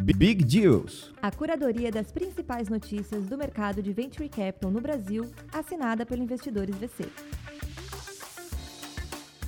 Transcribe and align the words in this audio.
Big 0.00 0.44
Deals. 0.44 1.12
A 1.22 1.30
curadoria 1.30 1.90
das 1.90 2.12
principais 2.12 2.68
notícias 2.68 3.26
do 3.26 3.38
mercado 3.38 3.82
de 3.82 3.92
Venture 3.92 4.28
Capital 4.28 4.70
no 4.70 4.80
Brasil, 4.80 5.30
assinada 5.52 6.04
pelo 6.04 6.22
Investidores 6.22 6.76
VC. 6.76 7.04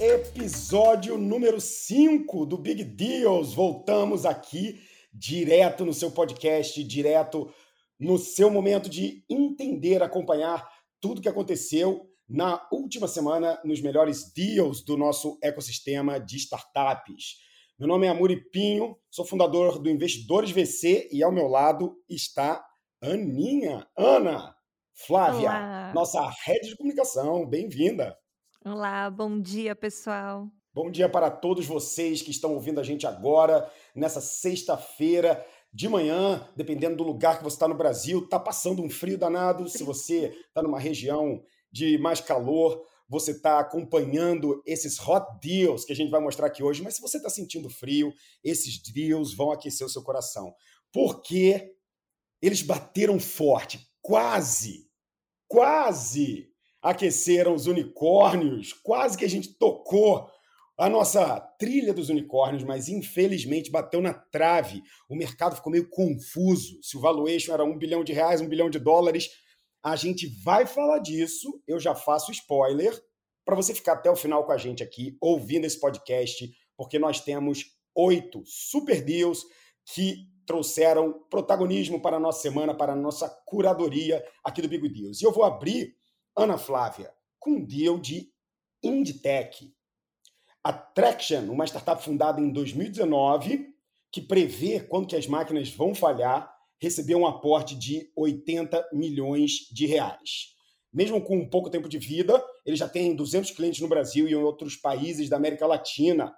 Episódio 0.00 1.18
número 1.18 1.60
5 1.60 2.46
do 2.46 2.56
Big 2.56 2.82
Deals. 2.82 3.52
Voltamos 3.52 4.24
aqui 4.24 4.80
direto 5.12 5.84
no 5.84 5.92
seu 5.92 6.10
podcast, 6.10 6.82
direto 6.82 7.52
no 7.98 8.16
seu 8.16 8.50
momento 8.50 8.88
de 8.88 9.24
entender, 9.28 10.02
acompanhar 10.02 10.66
tudo 11.00 11.20
que 11.20 11.28
aconteceu 11.28 12.08
na 12.28 12.66
última 12.72 13.08
semana 13.08 13.60
nos 13.64 13.80
melhores 13.80 14.32
deals 14.32 14.82
do 14.82 14.96
nosso 14.96 15.38
ecossistema 15.42 16.18
de 16.18 16.36
startups. 16.36 17.47
Meu 17.78 17.86
nome 17.86 18.08
é 18.08 18.10
Amuri 18.10 18.34
Pinho, 18.50 18.98
sou 19.08 19.24
fundador 19.24 19.78
do 19.78 19.88
Investidores 19.88 20.50
VC 20.50 21.08
e 21.12 21.22
ao 21.22 21.30
meu 21.30 21.46
lado 21.46 21.96
está 22.08 22.66
Aninha, 23.00 23.86
Ana 23.96 24.52
Flávia, 24.92 25.48
Olá. 25.48 25.92
nossa 25.94 26.28
rede 26.44 26.70
de 26.70 26.76
comunicação. 26.76 27.46
Bem-vinda. 27.46 28.18
Olá, 28.64 29.08
bom 29.08 29.40
dia, 29.40 29.76
pessoal. 29.76 30.48
Bom 30.74 30.90
dia 30.90 31.08
para 31.08 31.30
todos 31.30 31.66
vocês 31.66 32.20
que 32.20 32.32
estão 32.32 32.52
ouvindo 32.54 32.80
a 32.80 32.82
gente 32.82 33.06
agora, 33.06 33.70
nessa 33.94 34.20
sexta-feira 34.20 35.46
de 35.72 35.88
manhã, 35.88 36.48
dependendo 36.56 36.96
do 36.96 37.04
lugar 37.04 37.38
que 37.38 37.44
você 37.44 37.54
está 37.54 37.68
no 37.68 37.76
Brasil. 37.76 38.24
Está 38.24 38.40
passando 38.40 38.82
um 38.82 38.90
frio 38.90 39.16
danado. 39.16 39.68
Se 39.68 39.84
você 39.84 40.34
está 40.48 40.64
numa 40.64 40.80
região 40.80 41.40
de 41.70 41.96
mais 41.98 42.20
calor, 42.20 42.84
você 43.08 43.30
está 43.30 43.58
acompanhando 43.58 44.62
esses 44.66 44.98
hot 44.98 45.24
deals 45.42 45.84
que 45.84 45.92
a 45.92 45.96
gente 45.96 46.10
vai 46.10 46.20
mostrar 46.20 46.46
aqui 46.46 46.62
hoje. 46.62 46.82
Mas 46.82 46.96
se 46.96 47.00
você 47.00 47.16
está 47.16 47.30
sentindo 47.30 47.70
frio, 47.70 48.12
esses 48.44 48.82
deals 48.92 49.34
vão 49.34 49.50
aquecer 49.50 49.86
o 49.86 49.90
seu 49.90 50.02
coração. 50.02 50.52
Porque 50.92 51.74
eles 52.42 52.62
bateram 52.62 53.18
forte, 53.18 53.80
quase, 54.02 54.88
quase 55.48 56.48
aqueceram 56.82 57.54
os 57.54 57.66
unicórnios, 57.66 58.72
quase 58.72 59.16
que 59.16 59.24
a 59.24 59.28
gente 59.28 59.54
tocou 59.54 60.30
a 60.78 60.88
nossa 60.88 61.40
trilha 61.58 61.92
dos 61.92 62.08
unicórnios, 62.08 62.62
mas 62.62 62.88
infelizmente 62.88 63.68
bateu 63.68 64.00
na 64.00 64.14
trave. 64.14 64.80
O 65.08 65.16
mercado 65.16 65.56
ficou 65.56 65.72
meio 65.72 65.88
confuso. 65.90 66.78
Se 66.82 66.96
o 66.96 67.00
valuation 67.00 67.52
era 67.52 67.64
um 67.64 67.76
bilhão 67.76 68.04
de 68.04 68.12
reais, 68.12 68.40
um 68.40 68.48
bilhão 68.48 68.70
de 68.70 68.78
dólares, 68.78 69.28
a 69.90 69.96
gente 69.96 70.26
vai 70.42 70.66
falar 70.66 70.98
disso. 70.98 71.62
Eu 71.66 71.78
já 71.78 71.94
faço 71.94 72.30
spoiler 72.32 72.98
para 73.44 73.56
você 73.56 73.74
ficar 73.74 73.94
até 73.94 74.10
o 74.10 74.16
final 74.16 74.44
com 74.44 74.52
a 74.52 74.58
gente 74.58 74.82
aqui, 74.82 75.16
ouvindo 75.20 75.64
esse 75.64 75.80
podcast, 75.80 76.50
porque 76.76 76.98
nós 76.98 77.20
temos 77.20 77.64
oito 77.94 78.42
super 78.46 79.02
deals 79.02 79.44
que 79.94 80.28
trouxeram 80.46 81.24
protagonismo 81.30 82.00
para 82.00 82.16
a 82.16 82.20
nossa 82.20 82.42
semana, 82.42 82.74
para 82.74 82.92
a 82.92 82.96
nossa 82.96 83.28
curadoria 83.46 84.24
aqui 84.44 84.62
do 84.62 84.68
Big 84.68 84.88
Deals. 84.88 85.20
E 85.20 85.24
eu 85.24 85.32
vou 85.32 85.44
abrir, 85.44 85.96
Ana 86.36 86.58
Flávia, 86.58 87.12
com 87.38 87.52
um 87.52 87.64
deal 87.64 87.98
de 87.98 88.30
Inditech. 88.82 89.74
A 90.62 90.72
Traction, 90.72 91.50
uma 91.50 91.66
startup 91.66 92.02
fundada 92.02 92.40
em 92.40 92.50
2019, 92.50 93.74
que 94.12 94.20
prevê 94.20 94.80
quando 94.80 95.06
que 95.06 95.16
as 95.16 95.26
máquinas 95.26 95.70
vão 95.70 95.94
falhar, 95.94 96.54
recebeu 96.80 97.18
um 97.18 97.26
aporte 97.26 97.74
de 97.74 98.10
80 98.16 98.90
milhões 98.92 99.68
de 99.72 99.86
reais. 99.86 100.56
Mesmo 100.92 101.20
com 101.20 101.48
pouco 101.48 101.70
tempo 101.70 101.88
de 101.88 101.98
vida, 101.98 102.42
ele 102.64 102.76
já 102.76 102.88
tem 102.88 103.14
200 103.14 103.50
clientes 103.50 103.80
no 103.80 103.88
Brasil 103.88 104.26
e 104.26 104.32
em 104.32 104.36
outros 104.36 104.76
países 104.76 105.28
da 105.28 105.36
América 105.36 105.66
Latina. 105.66 106.34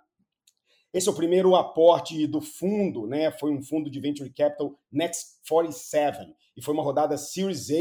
Esse 0.92 1.08
é 1.08 1.12
o 1.12 1.14
primeiro 1.14 1.55
aporte 1.55 2.27
do 2.27 2.41
fundo, 2.41 3.06
né? 3.06 3.30
Foi 3.30 3.52
um 3.52 3.62
fundo 3.62 3.88
de 3.88 4.00
venture 4.00 4.33
capital 4.33 4.77
Next 4.91 5.38
47 5.48 6.34
e 6.56 6.62
foi 6.62 6.74
uma 6.74 6.83
rodada 6.83 7.16
Series 7.16 7.70
A. 7.70 7.74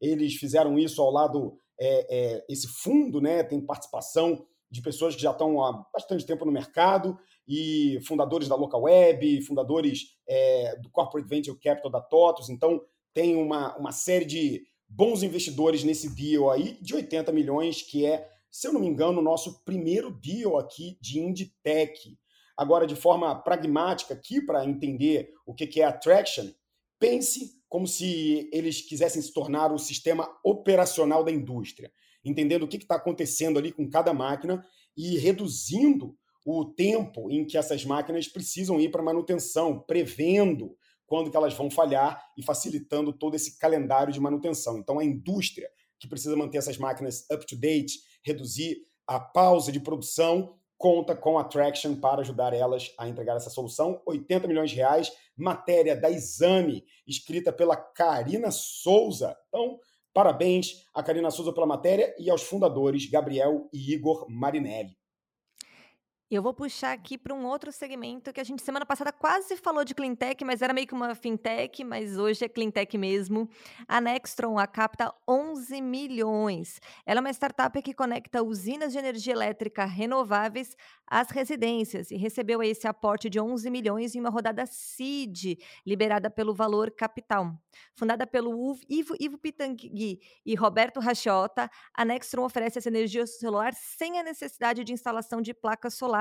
Eles 0.00 0.34
fizeram 0.36 0.78
isso 0.78 1.02
ao 1.02 1.10
lado 1.10 1.58
é, 1.78 2.06
é, 2.08 2.44
esse 2.48 2.66
fundo, 2.82 3.20
né? 3.20 3.42
Tem 3.42 3.60
participação 3.60 4.46
de 4.70 4.80
pessoas 4.80 5.14
que 5.14 5.22
já 5.22 5.32
estão 5.32 5.62
há 5.62 5.84
bastante 5.92 6.24
tempo 6.24 6.46
no 6.46 6.52
mercado 6.52 7.18
e 7.46 8.00
fundadores 8.06 8.48
da 8.48 8.56
Local 8.56 8.82
Web, 8.82 9.42
fundadores 9.42 10.16
é, 10.28 10.76
do 10.76 10.90
Corporate 10.90 11.28
Venture 11.28 11.58
Capital 11.58 11.90
da 11.90 12.00
TOTOS. 12.00 12.48
Então, 12.48 12.80
tem 13.14 13.36
uma, 13.36 13.76
uma 13.76 13.92
série 13.92 14.24
de 14.24 14.66
bons 14.88 15.22
investidores 15.22 15.84
nesse 15.84 16.14
deal 16.14 16.50
aí, 16.50 16.78
de 16.80 16.94
80 16.94 17.32
milhões, 17.32 17.82
que 17.82 18.04
é, 18.04 18.28
se 18.50 18.66
eu 18.66 18.72
não 18.72 18.80
me 18.80 18.86
engano, 18.86 19.20
o 19.20 19.24
nosso 19.24 19.64
primeiro 19.64 20.10
deal 20.10 20.58
aqui 20.58 20.98
de 21.00 21.18
Inditech. 21.18 22.16
Agora, 22.56 22.86
de 22.86 22.96
forma 22.96 23.34
pragmática 23.34 24.14
aqui, 24.14 24.40
para 24.40 24.64
entender 24.64 25.32
o 25.44 25.54
que 25.54 25.80
é 25.80 25.84
a 25.84 25.92
Traction, 25.92 26.50
pense 26.98 27.56
como 27.68 27.86
se 27.86 28.48
eles 28.52 28.80
quisessem 28.80 29.20
se 29.20 29.32
tornar 29.32 29.72
o 29.72 29.78
sistema 29.78 30.28
operacional 30.42 31.22
da 31.24 31.30
indústria, 31.30 31.92
entendendo 32.24 32.62
o 32.62 32.68
que 32.68 32.76
está 32.76 32.94
acontecendo 32.96 33.58
ali 33.58 33.72
com 33.72 33.88
cada 33.90 34.14
máquina 34.14 34.64
e 34.96 35.18
reduzindo 35.18 36.16
o 36.48 36.64
tempo 36.64 37.28
em 37.28 37.44
que 37.44 37.58
essas 37.58 37.84
máquinas 37.84 38.28
precisam 38.28 38.80
ir 38.80 38.88
para 38.88 39.02
manutenção, 39.02 39.80
prevendo 39.80 40.76
quando 41.04 41.28
que 41.28 41.36
elas 41.36 41.54
vão 41.54 41.68
falhar 41.68 42.24
e 42.38 42.42
facilitando 42.42 43.12
todo 43.12 43.34
esse 43.34 43.58
calendário 43.58 44.12
de 44.12 44.20
manutenção. 44.20 44.78
Então, 44.78 45.00
a 45.00 45.04
indústria 45.04 45.68
que 45.98 46.06
precisa 46.06 46.36
manter 46.36 46.58
essas 46.58 46.78
máquinas 46.78 47.26
up 47.32 47.44
to 47.44 47.56
date, 47.56 47.98
reduzir 48.22 48.78
a 49.08 49.18
pausa 49.18 49.72
de 49.72 49.80
produção, 49.80 50.54
conta 50.78 51.16
com 51.16 51.36
a 51.36 51.42
Traction 51.42 51.96
para 51.96 52.20
ajudar 52.20 52.52
elas 52.52 52.94
a 52.96 53.08
entregar 53.08 53.36
essa 53.36 53.50
solução. 53.50 54.00
80 54.06 54.46
milhões 54.46 54.70
de 54.70 54.76
reais, 54.76 55.12
matéria 55.36 55.96
da 55.96 56.10
Exame, 56.10 56.84
escrita 57.08 57.52
pela 57.52 57.76
Karina 57.76 58.52
Souza. 58.52 59.36
Então, 59.48 59.80
parabéns 60.14 60.86
a 60.94 61.02
Karina 61.02 61.30
Souza 61.32 61.52
pela 61.52 61.66
matéria 61.66 62.14
e 62.20 62.30
aos 62.30 62.42
fundadores 62.42 63.10
Gabriel 63.10 63.68
e 63.72 63.94
Igor 63.94 64.26
Marinelli. 64.28 64.96
Eu 66.28 66.42
vou 66.42 66.52
puxar 66.52 66.90
aqui 66.90 67.16
para 67.16 67.32
um 67.32 67.46
outro 67.46 67.70
segmento 67.70 68.32
que 68.32 68.40
a 68.40 68.44
gente 68.44 68.60
semana 68.60 68.84
passada 68.84 69.12
quase 69.12 69.56
falou 69.56 69.84
de 69.84 69.94
cleantech, 69.94 70.44
mas 70.44 70.60
era 70.60 70.74
meio 70.74 70.84
que 70.84 70.92
uma 70.92 71.14
fintech, 71.14 71.84
mas 71.84 72.18
hoje 72.18 72.44
é 72.44 72.48
cleantech 72.48 72.98
mesmo. 72.98 73.48
A 73.86 74.00
Nextron 74.00 74.58
a 74.58 74.66
capta 74.66 75.14
11 75.28 75.80
milhões. 75.80 76.80
Ela 77.06 77.20
é 77.20 77.22
uma 77.22 77.30
startup 77.30 77.80
que 77.80 77.94
conecta 77.94 78.42
usinas 78.42 78.92
de 78.92 78.98
energia 78.98 79.32
elétrica 79.34 79.84
renováveis 79.84 80.76
às 81.06 81.30
residências 81.30 82.10
e 82.10 82.16
recebeu 82.16 82.60
esse 82.60 82.88
aporte 82.88 83.30
de 83.30 83.38
11 83.38 83.70
milhões 83.70 84.16
em 84.16 84.18
uma 84.18 84.28
rodada 84.28 84.66
seed 84.66 85.56
liberada 85.86 86.28
pelo 86.28 86.52
Valor 86.52 86.90
Capital. 86.90 87.56
Fundada 87.94 88.26
pelo 88.26 88.76
Ivo, 88.88 89.14
Ivo 89.20 89.38
Pitangui 89.38 90.18
e 90.44 90.54
Roberto 90.56 90.98
Rachota, 90.98 91.70
a 91.94 92.04
Nextron 92.04 92.44
oferece 92.44 92.78
essa 92.78 92.88
energia 92.88 93.24
celular 93.28 93.72
sem 93.74 94.18
a 94.18 94.24
necessidade 94.24 94.82
de 94.82 94.92
instalação 94.92 95.40
de 95.40 95.54
placas 95.54 95.94
solares 95.94 96.15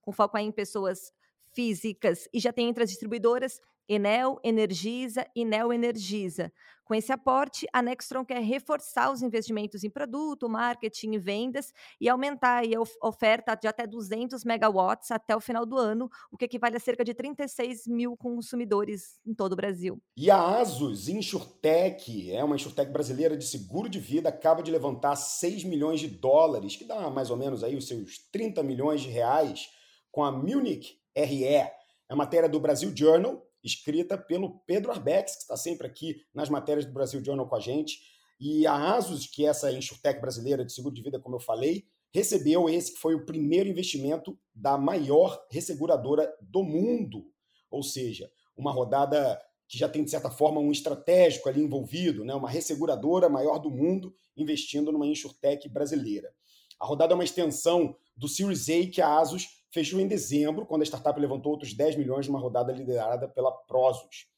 com 0.00 0.12
foco 0.12 0.36
em 0.38 0.52
pessoas 0.52 1.12
físicas, 1.52 2.28
e 2.32 2.40
já 2.40 2.52
tem 2.52 2.68
entre 2.68 2.82
as 2.82 2.90
distribuidoras 2.90 3.60
Enel, 3.88 4.38
Energisa 4.42 5.26
e 5.34 5.44
Neo 5.44 5.72
Energisa. 5.72 6.52
Com 6.84 6.94
esse 6.94 7.10
aporte, 7.10 7.66
a 7.72 7.80
Nextron 7.80 8.26
quer 8.26 8.42
reforçar 8.42 9.10
os 9.10 9.22
investimentos 9.22 9.84
em 9.84 9.90
produto, 9.90 10.48
marketing 10.50 11.12
e 11.12 11.18
vendas 11.18 11.72
e 11.98 12.10
aumentar 12.10 12.62
a 12.62 13.06
oferta 13.06 13.54
de 13.54 13.66
até 13.66 13.86
200 13.86 14.44
megawatts 14.44 15.10
até 15.10 15.34
o 15.34 15.40
final 15.40 15.64
do 15.64 15.78
ano, 15.78 16.10
o 16.30 16.36
que 16.36 16.44
equivale 16.44 16.76
a 16.76 16.80
cerca 16.80 17.02
de 17.02 17.14
36 17.14 17.86
mil 17.86 18.14
consumidores 18.14 19.18
em 19.26 19.32
todo 19.32 19.54
o 19.54 19.56
Brasil. 19.56 19.98
E 20.14 20.30
a 20.30 20.58
Asus 20.58 21.08
Insurtech, 21.08 22.30
é 22.30 22.44
uma 22.44 22.56
Insurtech 22.56 22.92
brasileira 22.92 23.34
de 23.34 23.46
seguro 23.46 23.88
de 23.88 23.98
vida, 23.98 24.28
acaba 24.28 24.62
de 24.62 24.70
levantar 24.70 25.16
6 25.16 25.64
milhões 25.64 26.00
de 26.00 26.08
dólares, 26.08 26.76
que 26.76 26.84
dá 26.84 27.08
mais 27.08 27.30
ou 27.30 27.36
menos 27.38 27.64
aí 27.64 27.74
os 27.74 27.88
seus 27.88 28.18
30 28.30 28.62
milhões 28.62 29.00
de 29.00 29.08
reais, 29.08 29.70
com 30.12 30.22
a 30.22 30.30
Munich 30.30 30.98
RE. 31.16 31.44
É 31.46 32.14
matéria 32.14 32.48
do 32.48 32.60
Brasil 32.60 32.92
Journal, 32.94 33.42
escrita 33.64 34.18
pelo 34.18 34.60
Pedro 34.66 34.92
Arbex, 34.92 35.36
que 35.36 35.42
está 35.42 35.56
sempre 35.56 35.86
aqui 35.86 36.20
nas 36.34 36.50
matérias 36.50 36.84
do 36.84 36.92
Brasil 36.92 37.24
Journal 37.24 37.48
com 37.48 37.56
a 37.56 37.60
gente. 37.60 37.98
E 38.38 38.66
a 38.66 38.94
Asus, 38.94 39.26
que 39.26 39.46
é 39.46 39.48
essa 39.48 39.72
Insurtech 39.72 40.20
brasileira 40.20 40.64
de 40.64 40.72
seguro 40.72 40.94
de 40.94 41.02
vida, 41.02 41.18
como 41.18 41.36
eu 41.36 41.40
falei, 41.40 41.86
recebeu 42.12 42.68
esse 42.68 42.92
que 42.94 43.00
foi 43.00 43.14
o 43.14 43.24
primeiro 43.24 43.68
investimento 43.68 44.38
da 44.54 44.76
maior 44.76 45.42
resseguradora 45.50 46.32
do 46.40 46.62
mundo. 46.62 47.26
Ou 47.70 47.82
seja, 47.82 48.30
uma 48.56 48.70
rodada 48.70 49.40
que 49.66 49.78
já 49.78 49.88
tem, 49.88 50.04
de 50.04 50.10
certa 50.10 50.30
forma, 50.30 50.60
um 50.60 50.70
estratégico 50.70 51.48
ali 51.48 51.62
envolvido, 51.62 52.24
né? 52.24 52.34
uma 52.34 52.50
resseguradora 52.50 53.28
maior 53.28 53.58
do 53.58 53.70
mundo 53.70 54.14
investindo 54.36 54.92
numa 54.92 55.06
Insurtech 55.06 55.68
brasileira. 55.68 56.32
A 56.78 56.86
rodada 56.86 57.14
é 57.14 57.16
uma 57.16 57.24
extensão 57.24 57.96
do 58.16 58.28
Series 58.28 58.68
A 58.68 58.90
que 58.90 59.00
a 59.00 59.18
Asus 59.18 59.63
fechou 59.74 59.98
em 59.98 60.06
dezembro, 60.06 60.64
quando 60.64 60.82
a 60.82 60.84
startup 60.84 61.20
levantou 61.20 61.50
outros 61.50 61.74
10 61.74 61.96
milhões 61.96 62.28
numa 62.28 62.38
rodada 62.38 62.72
liderada 62.72 63.28
pela 63.28 63.50
Prosus. 63.50 64.28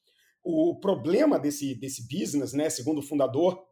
O 0.42 0.80
problema 0.80 1.38
desse, 1.38 1.74
desse 1.74 2.08
business, 2.08 2.54
né, 2.54 2.70
segundo 2.70 2.98
o 3.00 3.02
fundador, 3.02 3.62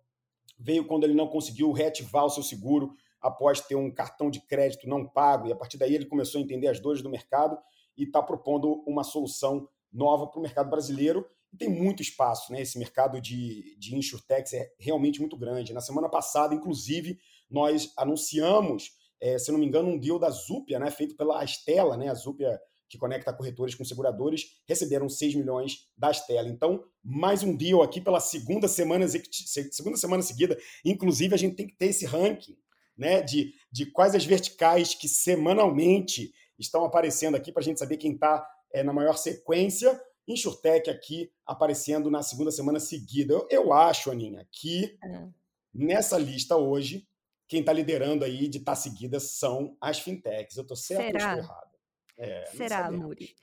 veio 0.59 0.87
quando 0.87 1.05
ele 1.05 1.15
não 1.15 1.27
conseguiu 1.27 1.73
reativar 1.73 2.27
o 2.27 2.31
seu 2.31 2.43
seguro 2.43 2.95
após 3.19 3.63
ter 3.63 3.77
um 3.77 3.91
cartão 3.91 4.31
de 4.31 4.41
crédito 4.41 4.87
não 4.87 5.09
pago, 5.09 5.49
e 5.49 5.53
a 5.53 5.57
partir 5.57 5.79
daí 5.79 5.95
ele 5.95 6.05
começou 6.05 6.39
a 6.39 6.45
entender 6.45 6.69
as 6.69 6.79
dores 6.79 7.01
do 7.01 7.09
mercado 7.09 7.57
e 7.97 8.05
está 8.05 8.23
propondo 8.23 8.85
uma 8.87 9.03
solução 9.03 9.67
nova 9.91 10.27
para 10.27 10.39
o 10.39 10.43
mercado 10.43 10.69
brasileiro 10.69 11.27
e 11.51 11.57
tem 11.57 11.69
muito 11.69 12.03
espaço, 12.03 12.53
né? 12.53 12.61
Esse 12.61 12.79
mercado 12.79 13.21
de, 13.21 13.75
de 13.79 13.97
insurtechs 13.97 14.53
é 14.53 14.71
realmente 14.79 15.21
muito 15.21 15.39
grande. 15.39 15.73
Na 15.73 15.81
semana 15.81 16.11
passada, 16.11 16.55
inclusive, 16.55 17.19
nós 17.49 17.93
anunciamos, 17.97 18.91
é, 19.21 19.39
se 19.39 19.51
não 19.53 19.59
me 19.59 19.67
engano, 19.67 19.89
um 19.89 19.99
deal 19.99 20.19
da 20.19 20.31
Zupia, 20.31 20.79
né? 20.79 20.91
Feito 20.91 21.17
pela 21.17 21.43
Astela, 21.43 21.97
né? 21.97 22.09
A 22.09 22.15
Zupia 22.15 22.59
que 22.95 22.99
conecta 22.99 23.33
corretores 23.33 23.75
com 23.75 23.85
seguradores, 23.85 24.61
receberam 24.67 25.09
6 25.09 25.35
milhões 25.35 25.89
da 25.97 26.09
Astela. 26.09 26.49
Então, 26.49 26.85
mais 27.03 27.43
um 27.43 27.57
deal 27.57 27.83
aqui 27.83 28.01
pela 28.01 28.21
segunda 28.21 28.69
semana, 28.69 29.07
segunda 29.09 29.97
semana 29.97 30.23
seguida. 30.23 30.57
Inclusive, 30.85 31.35
a 31.35 31.39
gente 31.39 31.57
tem 31.57 31.67
que 31.67 31.77
ter 31.77 31.87
esse 31.87 32.07
ranking 32.07 32.57
né, 32.97 33.21
de, 33.21 33.53
de 33.71 33.87
quais 33.87 34.15
as 34.15 34.25
verticais 34.25 34.95
que 34.95 35.09
semanalmente 35.09 36.33
estão 36.59 36.85
aparecendo 36.85 37.37
aqui 37.37 37.51
para 37.51 37.61
a 37.61 37.65
gente 37.65 37.81
saber 37.81 37.97
quem 37.97 38.13
está 38.13 38.47
é, 38.73 38.83
na 38.83 38.93
maior 38.93 39.17
sequência. 39.17 40.01
Insurtech 40.27 40.89
aqui 40.89 41.31
aparecendo 41.45 42.11
na 42.11 42.23
segunda 42.23 42.51
semana 42.51 42.79
seguida. 42.79 43.35
Eu, 43.35 43.49
eu 43.51 43.73
acho, 43.73 44.11
Aninha, 44.11 44.47
que 44.53 44.97
é. 45.03 45.29
nessa 45.75 46.17
lista 46.17 46.57
hoje, 46.57 47.07
quem 47.47 47.61
está 47.61 47.73
liderando 47.73 48.25
aí 48.25 48.49
de 48.49 48.59
estar 48.59 48.73
tá 48.73 48.77
seguida 48.77 49.21
são 49.21 49.77
as 49.81 49.99
fintechs. 49.99 50.57
Eu 50.57 50.63
estou 50.63 50.77
certo 50.77 51.03
Será? 51.03 51.33
ou 51.35 51.41
estou 51.41 51.55
errado? 51.55 51.71
É, 52.19 52.47
Será, 52.47 52.91
Muri? 52.91 53.35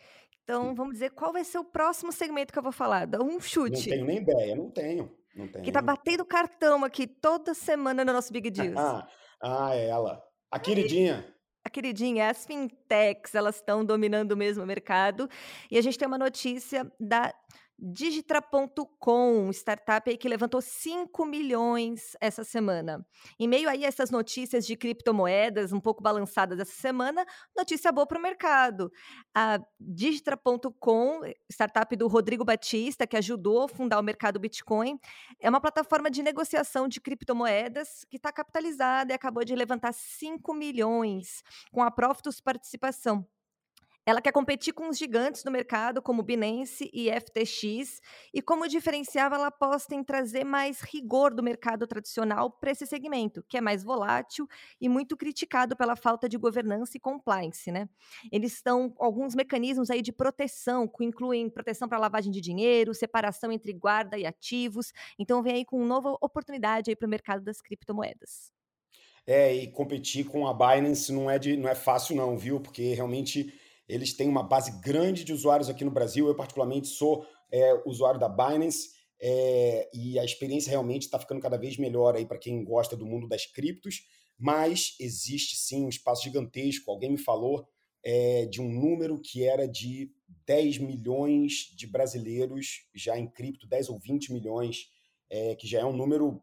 Então, 0.44 0.74
vamos 0.76 0.94
dizer 0.94 1.12
qual 1.12 1.32
vai 1.32 1.44
ser 1.44 1.60
o 1.60 1.64
próximo 1.64 2.12
segmento 2.12 2.52
que 2.52 2.60
eu 2.60 2.64
vou 2.64 2.72
falar. 2.72 3.06
Dá 3.06 3.22
um 3.22 3.40
chute. 3.40 3.72
Não 3.72 3.84
tenho 3.84 4.06
nem 4.06 4.18
ideia, 4.18 4.56
não 4.56 4.70
tenho. 4.70 5.16
Não 5.36 5.48
tenho. 5.48 5.64
Que 5.64 5.72
tá 5.72 5.82
batendo 5.82 6.26
cartão 6.26 6.84
aqui 6.84 7.08
toda 7.08 7.54
semana 7.54 8.04
no 8.04 8.12
nosso 8.12 8.34
Big 8.34 8.50
Deals. 8.50 8.76
ah, 9.42 9.76
é 9.76 9.88
ela. 9.88 10.22
A 10.50 10.60
queridinha. 10.60 11.26
A 11.64 11.70
queridinha, 11.70 12.30
as 12.30 12.46
fintechs, 12.46 13.36
elas 13.36 13.58
estão 13.58 13.86
dominando 13.86 14.36
mesmo 14.36 14.64
o 14.64 14.68
mercado. 14.68 15.30
E 15.70 15.78
a 15.78 15.82
gente 15.82 15.98
tem 15.98 16.08
uma 16.08 16.18
notícia 16.18 16.92
da 17.00 17.34
Digitra.com, 17.84 19.50
startup 19.52 20.08
aí 20.08 20.16
que 20.16 20.30
levantou 20.30 20.62
5 20.62 21.26
milhões 21.26 22.16
essa 22.22 22.44
semana. 22.44 23.04
Em 23.40 23.48
meio 23.48 23.68
aí 23.68 23.84
a 23.84 23.88
essas 23.88 24.12
notícias 24.12 24.68
de 24.68 24.76
criptomoedas 24.76 25.74
um 25.74 25.80
pouco 25.80 26.04
balançadas 26.04 26.60
essa 26.60 26.80
semana, 26.80 27.26
notícia 27.58 27.92
boa 27.92 28.06
para 28.06 28.20
o 28.20 28.22
mercado. 28.22 28.92
A 29.34 29.60
Digitra.com, 29.80 31.22
startup 31.52 31.96
do 31.96 32.08
Rodrigo 32.08 32.46
Batista, 32.46 33.08
que 33.08 33.18
ajudou 33.18 33.64
a 33.64 33.68
fundar 33.68 34.00
o 34.00 34.04
mercado 34.04 34.40
Bitcoin, 34.40 35.00
é 35.40 35.50
uma 35.50 35.60
plataforma 35.60 36.12
de 36.12 36.22
negociação 36.22 36.88
de 36.88 37.02
criptomoedas 37.02 38.06
que 38.08 38.18
está 38.18 38.32
capitalizada 38.32 39.12
e 39.12 39.16
acabou 39.16 39.44
de 39.44 39.56
levantar 39.56 39.92
5 39.92 40.54
milhões 40.54 41.42
com 41.72 41.82
a 41.82 41.90
Profitus 41.90 42.40
Participação. 42.40 43.28
Ela 44.12 44.22
quer 44.22 44.34
competir 44.34 44.74
com 44.74 44.90
os 44.90 44.98
gigantes 44.98 45.42
do 45.42 45.50
mercado, 45.50 46.02
como 46.02 46.22
Binance 46.22 46.92
e 46.92 47.10
FTX, 47.10 48.02
e 48.34 48.42
como 48.42 48.68
diferencial, 48.68 49.34
ela 49.34 49.48
aposta 49.48 49.96
em 49.96 50.04
trazer 50.04 50.44
mais 50.44 50.82
rigor 50.82 51.34
do 51.34 51.42
mercado 51.42 51.88
tradicional 51.88 52.52
para 52.52 52.72
esse 52.72 52.86
segmento, 52.86 53.42
que 53.48 53.56
é 53.56 53.62
mais 53.62 53.86
volátil 53.86 54.46
e 54.82 54.90
muito 54.90 55.16
criticado 55.16 55.78
pela 55.78 55.96
falta 55.96 56.28
de 56.28 56.38
governança 56.38 56.98
e 56.98 57.00
compliance. 57.00 57.72
Né? 57.72 57.88
Eles 58.30 58.52
estão 58.52 58.94
alguns 59.00 59.34
mecanismos 59.34 59.90
aí 59.90 60.02
de 60.02 60.12
proteção, 60.12 60.90
que 60.90 61.06
incluem 61.06 61.50
proteção 61.50 61.88
para 61.88 61.98
lavagem 61.98 62.34
de 62.34 62.42
dinheiro, 62.42 62.94
separação 62.94 63.50
entre 63.50 63.72
guarda 63.72 64.18
e 64.18 64.26
ativos. 64.26 64.92
Então, 65.18 65.42
vem 65.42 65.54
aí 65.54 65.64
com 65.64 65.78
uma 65.78 65.88
nova 65.88 66.18
oportunidade 66.20 66.94
para 66.98 67.08
o 67.08 67.10
mercado 67.10 67.46
das 67.46 67.62
criptomoedas. 67.62 68.52
É, 69.26 69.56
e 69.56 69.72
competir 69.72 70.26
com 70.26 70.46
a 70.48 70.54
Binance 70.54 71.14
não 71.14 71.32
é, 71.32 71.40
de, 71.40 71.56
não 71.56 71.70
é 71.70 71.76
fácil, 71.76 72.14
não, 72.14 72.38
viu? 72.38 72.60
Porque 72.60 72.94
realmente 72.94 73.58
eles 73.92 74.14
têm 74.14 74.30
uma 74.30 74.42
base 74.42 74.80
grande 74.80 75.26
de 75.26 75.34
usuários 75.34 75.70
aqui 75.70 75.84
no 75.84 75.92
Brasil. 75.92 76.26
Eu, 76.28 76.36
particularmente, 76.36 76.88
sou 76.88 77.26
é, 77.52 77.74
usuário 77.86 78.20
da 78.20 78.30
Binance 78.30 78.92
é, 79.22 79.90
e 79.94 80.18
a 80.18 80.24
experiência 80.24 80.70
realmente 80.70 81.04
está 81.04 81.20
ficando 81.20 81.42
cada 81.42 81.58
vez 81.58 81.78
melhor 81.78 82.16
aí 82.16 82.26
para 82.26 82.38
quem 82.38 82.64
gosta 82.64 82.96
do 82.96 83.06
mundo 83.06 83.28
das 83.28 83.46
criptos. 83.46 84.08
Mas 84.40 84.96
existe 84.98 85.58
sim 85.58 85.86
um 85.86 85.90
espaço 85.90 86.24
gigantesco. 86.24 86.90
Alguém 86.90 87.12
me 87.12 87.18
falou 87.18 87.68
é, 88.02 88.46
de 88.46 88.62
um 88.62 88.70
número 88.70 89.20
que 89.20 89.44
era 89.44 89.68
de 89.68 90.10
10 90.46 90.78
milhões 90.78 91.72
de 91.76 91.86
brasileiros 91.86 92.88
já 92.96 93.18
em 93.20 93.28
cripto, 93.28 93.68
10 93.68 93.90
ou 93.90 94.00
20 94.00 94.32
milhões, 94.32 94.90
é, 95.30 95.54
que 95.56 95.68
já 95.68 95.82
é 95.82 95.86
um 95.86 95.96
número 95.96 96.42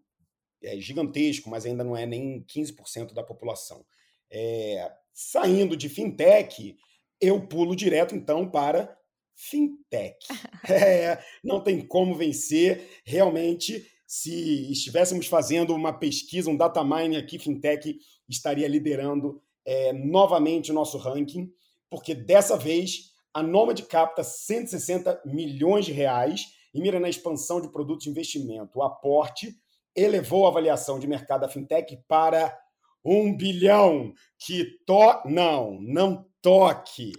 é, 0.63 0.79
gigantesco, 0.79 1.49
mas 1.49 1.65
ainda 1.65 1.83
não 1.83 1.97
é 1.97 2.05
nem 2.05 2.45
15% 2.45 3.15
da 3.15 3.23
população. 3.23 3.85
É, 4.31 4.93
saindo 5.15 5.77
de 5.77 5.89
fintech, 5.89 6.77
eu 7.21 7.47
pulo 7.47 7.75
direto 7.75 8.15
então 8.15 8.49
para 8.49 8.97
fintech. 9.35 10.17
É, 10.69 11.19
não 11.43 11.63
tem 11.63 11.87
como 11.87 12.15
vencer. 12.15 13.01
Realmente, 13.05 13.87
se 14.07 14.71
estivéssemos 14.71 15.27
fazendo 15.27 15.75
uma 15.75 15.93
pesquisa, 15.93 16.51
um 16.51 16.57
data 16.57 16.83
mining 16.85 17.17
aqui, 17.17 17.39
fintech 17.39 17.99
estaria 18.29 18.69
liderando 18.69 19.41
é, 19.65 19.93
novamente 19.93 20.71
o 20.71 20.75
nosso 20.75 20.99
ranking, 20.99 21.51
porque 21.89 22.15
dessa 22.15 22.57
vez 22.57 23.13
a 23.33 23.43
Nomad 23.43 23.81
capta 23.83 24.23
160 24.23 25.23
milhões 25.25 25.87
de 25.87 25.93
reais 25.93 26.47
e 26.75 26.81
mira 26.81 26.99
na 26.99 27.09
expansão 27.09 27.61
de 27.61 27.71
produtos 27.71 28.05
de 28.05 28.11
investimento. 28.11 28.79
O 28.79 28.83
aporte 28.83 29.55
elevou 29.95 30.47
a 30.47 30.51
avaliação 30.51 30.99
de 30.99 31.07
mercado 31.07 31.43
da 31.43 31.49
fintech 31.49 31.99
para 32.07 32.59
um 33.05 33.37
bilhão. 33.37 34.13
Que 34.39 34.65
to... 34.87 35.23
Não, 35.27 35.79
não 35.81 36.27
toque 36.49 37.13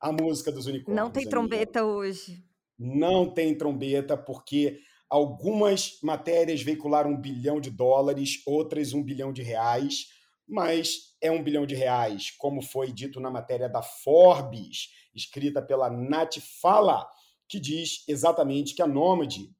a 0.00 0.10
música 0.10 0.50
dos 0.50 0.64
unicórnios. 0.64 1.04
Não 1.04 1.10
tem 1.10 1.28
trombeta 1.28 1.84
hoje. 1.84 2.42
Não 2.78 3.28
tem 3.28 3.54
trombeta, 3.54 4.16
porque 4.16 4.80
algumas 5.10 5.98
matérias 6.02 6.62
veicularam 6.62 7.10
um 7.10 7.20
bilhão 7.20 7.60
de 7.60 7.70
dólares, 7.70 8.42
outras 8.46 8.94
um 8.94 9.02
bilhão 9.02 9.34
de 9.34 9.42
reais, 9.42 10.06
mas 10.48 11.14
é 11.20 11.30
um 11.30 11.42
bilhão 11.42 11.66
de 11.66 11.74
reais, 11.74 12.30
como 12.38 12.62
foi 12.62 12.90
dito 12.90 13.20
na 13.20 13.30
matéria 13.30 13.68
da 13.68 13.82
Forbes, 13.82 14.88
escrita 15.14 15.60
pela 15.60 15.90
Nath 15.90 16.38
Fala, 16.62 17.06
que 17.46 17.60
diz 17.60 18.02
exatamente 18.08 18.74
que 18.74 18.80
a 18.80 18.86
Nômade, 18.86 19.50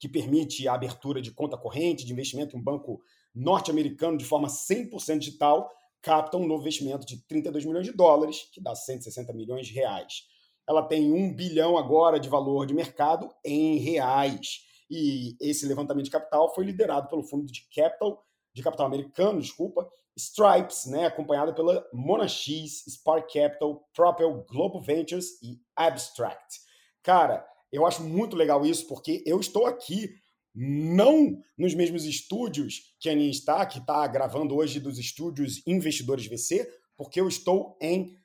que 0.00 0.08
permite 0.08 0.66
a 0.66 0.72
abertura 0.72 1.20
de 1.20 1.30
conta 1.30 1.58
corrente 1.58 2.06
de 2.06 2.12
investimento 2.12 2.56
em 2.56 2.58
um 2.58 2.62
banco 2.62 3.02
norte-americano 3.34 4.16
de 4.16 4.24
forma 4.24 4.48
100% 4.48 5.18
digital, 5.18 5.70
capta 6.02 6.36
um 6.36 6.46
novo 6.46 6.62
investimento 6.62 7.06
de 7.06 7.24
32 7.26 7.64
milhões 7.64 7.86
de 7.86 7.92
dólares, 7.92 8.48
que 8.52 8.60
dá 8.60 8.74
160 8.74 9.32
milhões 9.32 9.66
de 9.66 9.74
reais. 9.74 10.24
Ela 10.68 10.82
tem 10.82 11.12
um 11.12 11.34
bilhão 11.34 11.76
agora 11.76 12.18
de 12.18 12.28
valor 12.28 12.66
de 12.66 12.74
mercado 12.74 13.28
em 13.44 13.78
reais. 13.78 14.64
E 14.90 15.36
esse 15.40 15.66
levantamento 15.66 16.04
de 16.04 16.10
capital 16.10 16.54
foi 16.54 16.64
liderado 16.64 17.08
pelo 17.08 17.22
fundo 17.22 17.46
de 17.46 17.66
capital, 17.74 18.24
de 18.52 18.62
capital 18.62 18.86
americano, 18.86 19.40
desculpa, 19.40 19.88
Stripes, 20.16 20.86
né, 20.86 21.06
acompanhada 21.06 21.52
pela 21.52 21.86
Monax, 21.92 22.46
Spark 22.88 23.30
Capital, 23.32 23.86
Propel 23.94 24.44
Global 24.48 24.80
Ventures 24.80 25.40
e 25.42 25.60
Abstract. 25.76 26.60
Cara, 27.02 27.46
eu 27.70 27.84
acho 27.84 28.02
muito 28.02 28.34
legal 28.34 28.64
isso 28.64 28.86
porque 28.86 29.22
eu 29.26 29.38
estou 29.38 29.66
aqui 29.66 30.08
não 30.56 31.38
nos 31.58 31.74
mesmos 31.74 32.04
estúdios 32.04 32.94
que 32.98 33.10
a 33.10 33.12
Aninha 33.12 33.30
está, 33.30 33.66
que 33.66 33.78
está 33.78 34.06
gravando 34.06 34.56
hoje 34.56 34.80
dos 34.80 34.98
estúdios 34.98 35.62
Investidores 35.66 36.26
VC, 36.26 36.66
porque 36.96 37.20
eu 37.20 37.28
estou 37.28 37.76
em 37.80 38.16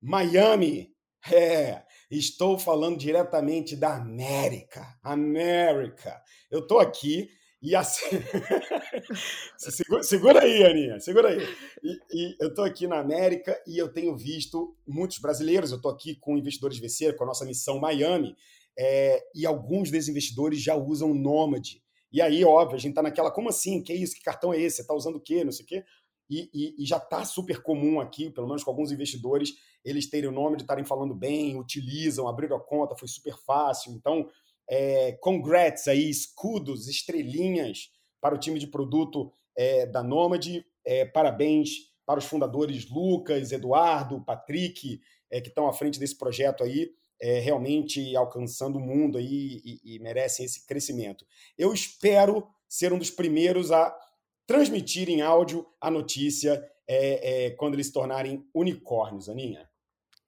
Miami. 0.00 0.94
É, 1.32 1.82
estou 2.10 2.58
falando 2.58 2.98
diretamente 2.98 3.74
da 3.74 3.96
América. 3.96 4.98
América. 5.02 6.22
Eu 6.50 6.60
estou 6.60 6.78
aqui 6.78 7.30
e 7.60 7.72
segura, 9.58 10.02
segura, 10.04 10.42
aí, 10.42 10.64
Aninha, 10.64 11.00
segura 11.00 11.30
aí. 11.30 11.44
E, 11.82 11.98
e 12.12 12.36
eu 12.40 12.50
estou 12.50 12.64
aqui 12.64 12.86
na 12.86 13.00
América 13.00 13.60
e 13.66 13.76
eu 13.76 13.92
tenho 13.92 14.16
visto 14.16 14.76
muitos 14.86 15.18
brasileiros. 15.18 15.72
Eu 15.72 15.78
estou 15.78 15.90
aqui 15.90 16.14
com 16.14 16.38
investidores 16.38 16.78
VC, 16.78 17.14
com 17.14 17.24
a 17.24 17.26
nossa 17.26 17.44
missão 17.44 17.80
Miami, 17.80 18.36
é, 18.78 19.20
e 19.34 19.44
alguns 19.44 19.90
desses 19.90 20.08
investidores 20.08 20.62
já 20.62 20.76
usam 20.76 21.12
Nômade. 21.12 21.82
E 22.12 22.22
aí, 22.22 22.44
óbvio, 22.44 22.76
a 22.76 22.78
gente 22.78 22.92
está 22.92 23.02
naquela, 23.02 23.30
como 23.30 23.48
assim? 23.48 23.82
Que 23.82 23.92
isso? 23.92 24.14
Que 24.14 24.22
cartão 24.22 24.54
é 24.54 24.60
esse? 24.60 24.76
Você 24.76 24.82
está 24.82 24.94
usando 24.94 25.16
o 25.16 25.20
quê? 25.20 25.42
Não 25.42 25.50
sei 25.50 25.64
o 25.64 25.68
quê. 25.68 25.84
E, 26.30 26.48
e, 26.54 26.82
e 26.82 26.86
já 26.86 26.98
está 26.98 27.24
super 27.24 27.60
comum 27.62 28.00
aqui, 28.00 28.30
pelo 28.30 28.46
menos 28.46 28.62
com 28.62 28.70
alguns 28.70 28.92
investidores, 28.92 29.54
eles 29.84 30.08
terem 30.08 30.28
o 30.28 30.32
nome 30.32 30.56
de 30.56 30.62
estarem 30.62 30.84
falando 30.84 31.14
bem, 31.14 31.58
utilizam, 31.58 32.28
abriram 32.28 32.56
a 32.56 32.60
conta, 32.60 32.96
foi 32.96 33.08
super 33.08 33.36
fácil. 33.44 33.92
Então, 33.92 34.28
é, 34.68 35.12
congrats 35.20 35.88
aí, 35.88 36.08
escudos, 36.08 36.86
estrelinhas 36.86 37.90
para 38.20 38.34
o 38.34 38.38
time 38.38 38.58
de 38.58 38.66
produto 38.66 39.32
é, 39.56 39.86
da 39.86 40.02
Nômade. 40.02 40.64
É, 40.84 41.04
parabéns 41.04 41.70
para 42.06 42.18
os 42.18 42.26
fundadores 42.26 42.88
Lucas, 42.88 43.50
Eduardo, 43.50 44.24
Patrick, 44.24 45.00
é, 45.30 45.40
que 45.40 45.48
estão 45.48 45.66
à 45.66 45.72
frente 45.72 45.98
desse 45.98 46.16
projeto 46.16 46.62
aí 46.62 46.90
é, 47.20 47.38
realmente 47.40 48.16
alcançando 48.16 48.78
o 48.78 48.80
mundo 48.80 49.18
aí 49.18 49.60
e, 49.64 49.96
e 49.96 49.98
merecem 49.98 50.44
esse 50.44 50.66
crescimento. 50.66 51.26
Eu 51.56 51.72
espero 51.72 52.46
ser 52.68 52.92
um 52.92 52.98
dos 52.98 53.10
primeiros 53.10 53.70
a 53.70 53.96
transmitir 54.46 55.08
em 55.08 55.20
áudio 55.20 55.66
a 55.80 55.90
notícia 55.90 56.62
é, 56.86 57.46
é, 57.46 57.50
quando 57.50 57.74
eles 57.74 57.86
se 57.86 57.92
tornarem 57.92 58.48
unicórnios, 58.54 59.28
Aninha. 59.28 59.68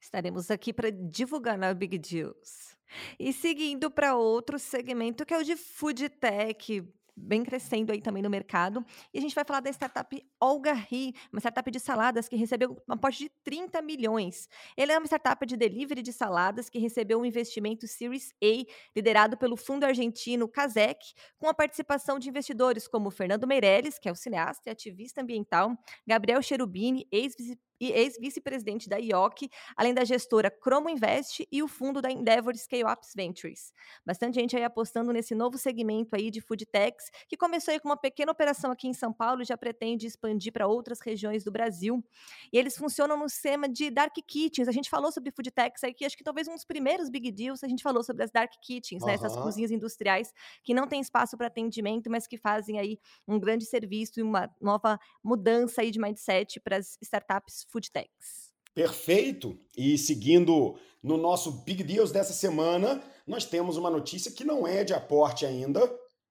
Estaremos 0.00 0.50
aqui 0.50 0.73
para 0.73 0.90
divulgar 0.90 1.56
na 1.56 1.73
Big 1.73 1.99
Deals. 1.99 2.76
E 3.18 3.32
seguindo 3.32 3.90
para 3.90 4.16
outro 4.16 4.59
segmento 4.59 5.25
que 5.25 5.32
é 5.32 5.38
o 5.38 5.44
de 5.44 5.56
food 5.56 6.09
tech, 6.09 6.82
bem 7.21 7.45
crescendo 7.45 7.93
aí 7.93 8.00
também 8.00 8.23
no 8.23 8.31
mercado. 8.31 8.85
E 9.12 9.19
a 9.19 9.21
gente 9.21 9.35
vai 9.35 9.45
falar 9.45 9.61
da 9.61 9.71
startup 9.71 10.23
Olga 10.41 10.73
Ri, 10.73 11.15
uma 11.33 11.41
startup 11.41 11.71
de 11.71 11.79
saladas 11.79 12.29
que 12.29 12.37
recebeu 12.37 12.77
um 12.89 12.93
aporte 12.93 13.25
de 13.25 13.29
30 13.45 13.83
milhões. 13.83 14.49
Ele 14.77 14.93
é 14.93 14.99
uma 14.99 15.07
startup 15.07 15.45
de 15.47 15.57
delivery 15.57 16.03
de 16.03 16.12
saladas 16.12 16.69
que 16.69 16.79
recebeu 16.79 17.21
um 17.21 17.25
investimento 17.25 17.87
Series 17.87 18.33
A, 18.43 18.65
liderado 18.97 19.37
pelo 19.37 19.57
fundo 19.57 19.85
argentino 19.85 20.49
Casec, 20.49 20.99
com 21.39 21.49
a 21.49 21.55
participação 21.55 22.19
de 22.19 22.29
investidores 22.29 22.89
como 22.89 23.11
Fernando 23.11 23.47
Meirelles, 23.47 23.99
que 23.99 24.09
é 24.09 24.12
o 24.12 24.17
cineasta 24.17 24.69
e 24.69 24.73
ativista 24.73 25.21
ambiental, 25.21 25.77
Gabriel 26.07 26.43
Cherubini, 26.43 27.07
ex-vice 27.12 27.59
e 27.80 27.90
ex-vice-presidente 27.92 28.88
da 28.88 28.99
IOC, 28.99 29.49
além 29.76 29.94
da 29.94 30.04
gestora 30.04 30.50
Cromo 30.50 30.90
Invest 30.90 31.49
e 31.50 31.62
o 31.62 31.68
fundo 31.68 32.02
da 32.02 32.10
Endeavor 32.10 32.54
Scale 32.56 32.84
Ups 32.84 33.12
Ventures. 33.16 33.72
Bastante 34.04 34.34
gente 34.34 34.56
aí 34.56 34.64
apostando 34.64 35.12
nesse 35.12 35.34
novo 35.34 35.56
segmento 35.56 36.14
aí 36.14 36.30
de 36.30 36.40
food 36.40 36.66
techs, 36.66 37.10
que 37.28 37.37
começou 37.37 37.72
aí 37.72 37.80
com 37.80 37.88
uma 37.88 37.96
pequena 37.96 38.30
operação 38.30 38.70
aqui 38.70 38.87
em 38.87 38.92
São 38.92 39.12
Paulo 39.12 39.42
e 39.42 39.44
já 39.44 39.56
pretende 39.56 40.06
expandir 40.06 40.52
para 40.52 40.66
outras 40.66 41.00
regiões 41.00 41.42
do 41.42 41.50
Brasil. 41.50 42.04
E 42.52 42.58
eles 42.58 42.76
funcionam 42.76 43.16
no 43.16 43.28
sistema 43.28 43.68
de 43.68 43.90
dark 43.90 44.14
kitchens. 44.26 44.68
A 44.68 44.72
gente 44.72 44.90
falou 44.90 45.10
sobre 45.10 45.30
food 45.30 45.50
techs 45.50 45.82
aqui, 45.82 46.04
acho 46.04 46.16
que 46.16 46.25
talvez 46.25 46.46
um 46.49 46.54
dos 46.54 46.64
primeiros 46.64 47.08
big 47.08 47.32
deals 47.32 47.64
a 47.64 47.68
gente 47.68 47.82
falou 47.82 48.02
sobre 48.02 48.25
as 48.25 48.30
dark 48.30 48.52
kitchens, 48.60 49.02
uhum. 49.02 49.08
né? 49.08 49.14
Essas 49.14 49.34
cozinhas 49.37 49.70
industriais 49.70 50.32
que 50.62 50.75
não 50.75 50.87
têm 50.87 51.00
espaço 51.00 51.37
para 51.37 51.46
atendimento, 51.46 52.10
mas 52.10 52.26
que 52.26 52.37
fazem 52.37 52.78
aí 52.78 52.99
um 53.26 53.38
grande 53.38 53.64
serviço 53.64 54.20
e 54.20 54.22
uma 54.22 54.50
nova 54.60 54.99
mudança 55.22 55.80
aí 55.80 55.90
de 55.90 55.99
mindset 55.99 56.60
para 56.60 56.76
as 56.76 56.99
startups 57.00 57.64
food 57.71 57.91
techs. 57.91 58.50
Perfeito! 58.75 59.59
E 59.77 59.97
seguindo 59.97 60.79
no 61.03 61.17
nosso 61.17 61.50
Big 61.62 61.83
Deals 61.83 62.12
dessa 62.12 62.33
semana, 62.33 63.03
nós 63.27 63.45
temos 63.45 63.77
uma 63.77 63.91
notícia 63.91 64.31
que 64.31 64.45
não 64.45 64.67
é 64.67 64.85
de 64.85 64.93
aporte 64.93 65.47
ainda, 65.47 65.81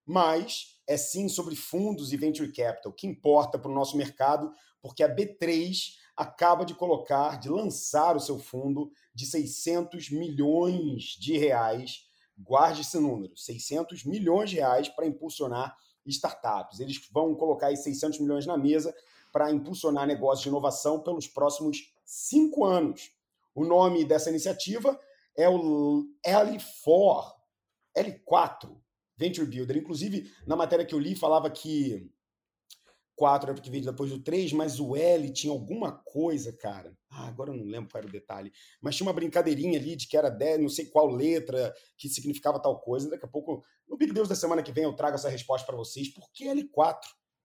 mas 0.06 0.80
é 0.86 0.96
sim 0.96 1.28
sobre 1.28 1.54
fundos 1.54 2.12
e 2.12 2.16
venture 2.16 2.52
capital, 2.52 2.92
que 2.92 3.06
importa 3.06 3.58
para 3.58 3.70
o 3.70 3.74
nosso 3.74 3.96
mercado, 3.96 4.52
porque 4.82 5.02
a 5.02 5.14
B3 5.14 5.94
acaba 6.16 6.64
de 6.64 6.74
colocar, 6.74 7.38
de 7.38 7.48
lançar 7.48 8.16
o 8.16 8.20
seu 8.20 8.38
fundo 8.38 8.90
de 9.14 9.26
600 9.26 10.10
milhões 10.10 11.16
de 11.18 11.38
reais. 11.38 12.06
Guarde 12.36 12.80
esse 12.80 12.98
número, 12.98 13.36
600 13.36 14.04
milhões 14.04 14.50
de 14.50 14.56
reais 14.56 14.88
para 14.88 15.06
impulsionar 15.06 15.76
startups. 16.06 16.80
Eles 16.80 17.00
vão 17.12 17.34
colocar 17.34 17.72
esses 17.72 17.84
600 17.84 18.20
milhões 18.20 18.46
na 18.46 18.56
mesa 18.56 18.94
para 19.32 19.50
impulsionar 19.50 20.06
negócios 20.06 20.42
de 20.42 20.48
inovação 20.48 21.02
pelos 21.02 21.26
próximos 21.26 21.92
cinco 22.04 22.64
anos. 22.64 23.10
O 23.54 23.64
nome 23.64 24.04
dessa 24.04 24.30
iniciativa 24.30 24.98
é 25.36 25.48
o 25.48 26.04
L4, 26.26 27.32
L4 27.96 28.80
Venture 29.16 29.46
Builder. 29.46 29.76
Inclusive, 29.76 30.30
na 30.46 30.56
matéria 30.56 30.84
que 30.84 30.94
eu 30.94 30.98
li, 30.98 31.14
falava 31.14 31.50
que 31.50 32.10
4 33.20 33.50
era 33.50 33.54
porque 33.54 33.70
veio 33.70 33.84
depois 33.84 34.10
do 34.10 34.18
3, 34.18 34.54
mas 34.54 34.80
o 34.80 34.96
L 34.96 35.30
tinha 35.30 35.52
alguma 35.52 35.92
coisa, 35.92 36.56
cara. 36.56 36.96
Ah, 37.10 37.28
agora 37.28 37.50
eu 37.50 37.54
não 37.54 37.66
lembro 37.66 37.90
qual 37.90 38.00
era 38.00 38.08
o 38.08 38.12
detalhe. 38.12 38.50
Mas 38.80 38.96
tinha 38.96 39.06
uma 39.06 39.12
brincadeirinha 39.12 39.78
ali 39.78 39.94
de 39.94 40.08
que 40.08 40.16
era 40.16 40.30
10, 40.30 40.62
não 40.62 40.70
sei 40.70 40.86
qual 40.86 41.06
letra, 41.06 41.74
que 41.98 42.08
significava 42.08 42.58
tal 42.58 42.80
coisa. 42.80 43.10
Daqui 43.10 43.26
a 43.26 43.28
pouco, 43.28 43.62
no 43.86 43.98
Big 43.98 44.10
Deus 44.14 44.26
da 44.26 44.34
semana 44.34 44.62
que 44.62 44.72
vem, 44.72 44.84
eu 44.84 44.96
trago 44.96 45.16
essa 45.16 45.28
resposta 45.28 45.66
para 45.66 45.76
vocês. 45.76 46.08
Por 46.08 46.32
que 46.32 46.46
L4? 46.46 46.96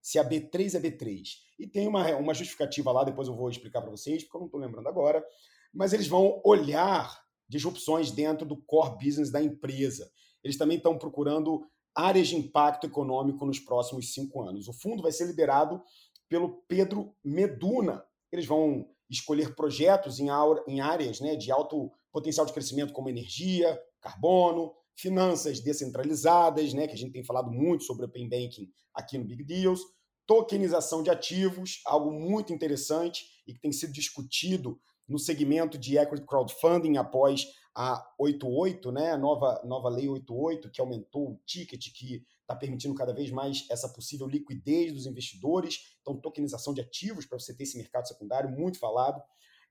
Se 0.05 0.19
a 0.19 0.23
B3 0.23 0.75
é 0.75 0.79
B3. 0.79 1.23
E 1.57 1.65
tem 1.65 1.87
uma, 1.87 2.15
uma 2.17 2.31
justificativa 2.35 2.91
lá, 2.91 3.03
depois 3.03 3.27
eu 3.27 3.35
vou 3.35 3.49
explicar 3.49 3.81
para 3.81 3.89
vocês, 3.89 4.23
porque 4.23 4.37
eu 4.37 4.41
não 4.41 4.45
estou 4.45 4.61
lembrando 4.61 4.87
agora. 4.87 5.25
Mas 5.73 5.93
eles 5.93 6.07
vão 6.07 6.39
olhar 6.45 7.19
disrupções 7.49 8.11
dentro 8.11 8.45
do 8.45 8.55
core 8.55 9.03
business 9.03 9.31
da 9.31 9.41
empresa. 9.41 10.07
Eles 10.43 10.59
também 10.59 10.77
estão 10.77 10.95
procurando 10.95 11.67
áreas 11.95 12.27
de 12.27 12.35
impacto 12.35 12.85
econômico 12.85 13.47
nos 13.47 13.59
próximos 13.59 14.13
cinco 14.13 14.43
anos. 14.43 14.67
O 14.67 14.73
fundo 14.73 15.01
vai 15.01 15.11
ser 15.11 15.25
liderado 15.25 15.81
pelo 16.29 16.61
Pedro 16.67 17.15
Meduna. 17.23 18.05
Eles 18.31 18.45
vão 18.45 18.87
escolher 19.09 19.55
projetos 19.55 20.19
em, 20.19 20.27
em 20.67 20.81
áreas 20.81 21.19
né, 21.19 21.35
de 21.35 21.51
alto 21.51 21.91
potencial 22.11 22.45
de 22.45 22.53
crescimento, 22.53 22.93
como 22.93 23.09
energia, 23.09 23.75
carbono, 23.99 24.71
finanças 24.95 25.59
descentralizadas, 25.61 26.75
né, 26.75 26.85
que 26.87 26.93
a 26.93 26.97
gente 26.97 27.11
tem 27.11 27.23
falado 27.23 27.51
muito 27.51 27.83
sobre 27.85 28.05
Open 28.05 28.29
Banking 28.29 28.71
aqui 28.93 29.17
no 29.17 29.25
Big 29.25 29.43
Deals, 29.43 29.81
tokenização 30.25 31.03
de 31.03 31.09
ativos, 31.09 31.81
algo 31.85 32.11
muito 32.11 32.53
interessante 32.53 33.25
e 33.47 33.53
que 33.53 33.59
tem 33.59 33.71
sido 33.71 33.93
discutido 33.93 34.79
no 35.07 35.19
segmento 35.19 35.77
de 35.77 35.97
equity 35.97 36.25
crowdfunding 36.25 36.97
após 36.97 37.45
a 37.75 38.03
88, 38.17 38.91
né, 38.91 39.11
a 39.11 39.17
nova, 39.17 39.61
nova 39.65 39.89
lei 39.89 40.07
88, 40.07 40.71
que 40.71 40.79
aumentou 40.79 41.31
o 41.31 41.39
ticket, 41.45 41.91
que 41.93 42.23
está 42.41 42.55
permitindo 42.55 42.95
cada 42.95 43.13
vez 43.13 43.29
mais 43.31 43.65
essa 43.69 43.89
possível 43.89 44.27
liquidez 44.27 44.93
dos 44.93 45.05
investidores. 45.05 45.97
Então, 46.01 46.19
tokenização 46.19 46.73
de 46.73 46.79
ativos 46.79 47.25
para 47.25 47.37
você 47.37 47.53
ter 47.53 47.63
esse 47.63 47.77
mercado 47.77 48.07
secundário, 48.07 48.49
muito 48.49 48.79
falado. 48.79 49.21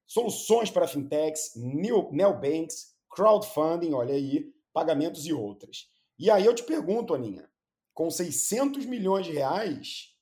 Soluções 0.07 0.71
para 0.71 0.87
fintechs, 0.87 1.55
neobanks, 1.57 2.95
crowdfunding, 3.09 3.95
olha 3.95 4.15
aí, 4.15 4.53
pagamentos 4.73 5.25
e 5.25 5.33
outras. 5.33 5.89
E 6.19 6.31
aí 6.31 6.45
eu 6.45 6.55
te 6.55 6.63
pergunto, 6.63 7.15
Aninha, 7.15 7.49
com 7.95 8.11
600 8.11 8.85
milhões 8.85 9.25
de 9.25 9.33
reais, 9.33 10.14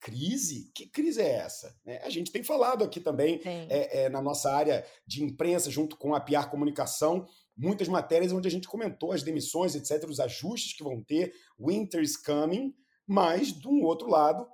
crise? 0.00 0.70
Que 0.74 0.86
crise 0.86 1.20
é 1.20 1.30
essa? 1.30 1.76
É, 1.86 1.98
a 2.04 2.10
gente 2.10 2.30
tem 2.30 2.42
falado 2.42 2.84
aqui 2.84 3.00
também 3.00 3.40
é, 3.44 4.08
na 4.08 4.22
nossa 4.22 4.52
área 4.52 4.84
de 5.06 5.22
imprensa, 5.22 5.70
junto 5.70 5.96
com 5.96 6.14
a 6.14 6.20
PR 6.20 6.48
Comunicação, 6.50 7.26
muitas 7.56 7.88
matérias 7.88 8.32
onde 8.32 8.46
a 8.46 8.50
gente 8.50 8.68
comentou 8.68 9.12
as 9.12 9.22
demissões, 9.22 9.74
etc., 9.74 10.08
os 10.08 10.20
ajustes 10.20 10.76
que 10.76 10.84
vão 10.84 11.02
ter, 11.02 11.32
winter 11.58 12.00
is 12.00 12.16
coming, 12.16 12.74
mas, 13.06 13.52
de 13.52 13.66
um 13.66 13.82
outro 13.82 14.08
lado, 14.08 14.46